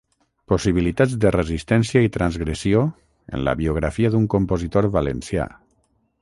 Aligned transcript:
Possibilitats 0.51 1.11
de 1.25 1.31
resistència 1.35 2.01
i 2.07 2.11
transgressió 2.15 2.81
en 3.37 3.45
la 3.49 3.55
biografia 3.61 4.13
d’un 4.17 4.27
compositor 4.37 4.89
valencià. 4.97 5.47